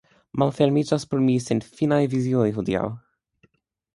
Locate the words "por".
1.11-1.21